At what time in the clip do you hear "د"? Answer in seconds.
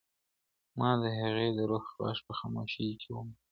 1.01-1.03, 1.57-1.59